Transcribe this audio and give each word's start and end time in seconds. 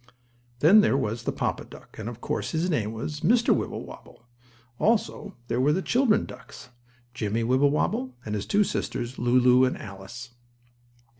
Then 0.61 0.81
there 0.81 0.97
was 0.97 1.21
the 1.25 1.31
papa 1.31 1.63
duck, 1.63 1.99
and, 1.99 2.09
of 2.09 2.21
course, 2.21 2.53
his 2.53 2.71
name 2.71 2.91
was 2.91 3.19
Mr. 3.19 3.55
Wibblewobble. 3.55 4.25
Also 4.79 5.37
there 5.47 5.61
were 5.61 5.71
the 5.73 5.83
children 5.83 6.25
ducks; 6.25 6.69
Jimmie 7.13 7.43
Wibblewobble 7.43 8.15
and 8.25 8.33
his 8.33 8.47
two 8.47 8.63
sisters, 8.63 9.19
Lulu 9.19 9.63
and 9.63 9.77
Alice. 9.77 10.31